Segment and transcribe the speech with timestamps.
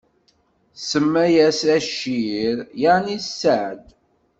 [0.77, 3.85] Tsemma-yas Acir, yeɛni sseɛd.